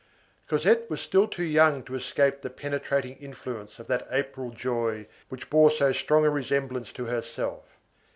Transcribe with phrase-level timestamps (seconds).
[0.47, 5.51] Cosette was still too young to escape the penetrating influence of that April joy which
[5.51, 7.77] bore so strong a resemblance to herself.